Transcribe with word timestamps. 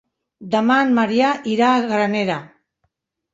Demà 0.53 0.77
en 0.85 0.95
Maria 0.99 1.33
irà 1.57 1.69
a 1.75 1.85
Granera. 1.93 2.39